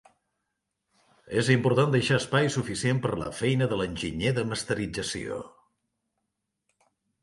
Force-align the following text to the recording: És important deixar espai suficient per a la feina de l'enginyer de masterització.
És 1.41 1.51
important 1.57 1.93
deixar 1.97 2.17
espai 2.23 2.51
suficient 2.57 3.03
per 3.05 3.13
a 3.13 3.21
la 3.25 3.29
feina 3.43 3.71
de 3.75 3.81
l'enginyer 3.83 4.35
de 4.41 4.49
masterització. 4.51 5.43